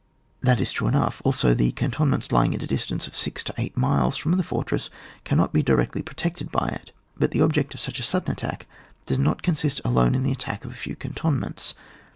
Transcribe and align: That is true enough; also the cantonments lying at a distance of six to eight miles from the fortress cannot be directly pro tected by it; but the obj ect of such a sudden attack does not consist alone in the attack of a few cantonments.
That 0.41 0.59
is 0.59 0.71
true 0.71 0.87
enough; 0.87 1.21
also 1.23 1.53
the 1.53 1.71
cantonments 1.73 2.31
lying 2.31 2.55
at 2.55 2.63
a 2.63 2.65
distance 2.65 3.05
of 3.05 3.15
six 3.15 3.43
to 3.43 3.53
eight 3.59 3.77
miles 3.77 4.17
from 4.17 4.31
the 4.31 4.41
fortress 4.41 4.89
cannot 5.25 5.53
be 5.53 5.61
directly 5.61 6.01
pro 6.01 6.15
tected 6.15 6.51
by 6.51 6.69
it; 6.69 6.91
but 7.17 7.29
the 7.29 7.41
obj 7.41 7.59
ect 7.59 7.75
of 7.75 7.79
such 7.81 7.99
a 7.99 8.01
sudden 8.01 8.31
attack 8.31 8.65
does 9.05 9.19
not 9.19 9.43
consist 9.43 9.79
alone 9.85 10.15
in 10.15 10.23
the 10.23 10.31
attack 10.31 10.65
of 10.65 10.71
a 10.71 10.73
few 10.73 10.95
cantonments. 10.95 11.75